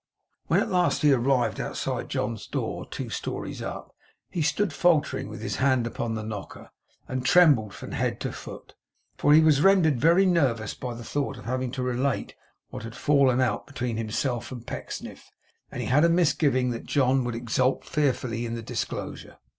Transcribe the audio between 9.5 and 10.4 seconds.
rendered very